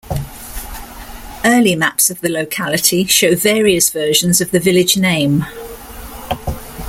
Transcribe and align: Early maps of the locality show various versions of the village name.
Early 1.45 1.75
maps 1.75 2.09
of 2.09 2.21
the 2.21 2.29
locality 2.29 3.05
show 3.05 3.35
various 3.35 3.91
versions 3.91 4.41
of 4.41 4.49
the 4.49 4.59
village 4.59 4.97
name. 4.97 5.45